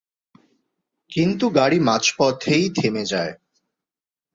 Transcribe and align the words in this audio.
কিন্তু 1.09 1.45
গাড়ি 1.49 1.77
মাঝপথেই 1.79 2.65
থেমে 2.75 3.03
যায়। 3.05 3.33